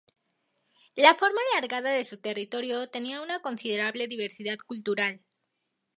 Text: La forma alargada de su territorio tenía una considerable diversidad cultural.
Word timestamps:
La 0.95 1.13
forma 1.13 1.39
alargada 1.53 1.91
de 1.91 2.03
su 2.05 2.17
territorio 2.17 2.89
tenía 2.89 3.21
una 3.21 3.43
considerable 3.43 4.07
diversidad 4.07 4.57
cultural. 4.65 5.21